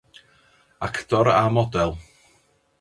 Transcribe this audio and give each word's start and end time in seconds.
Actor 0.87 1.27
a 1.35 1.45
model. 1.59 1.97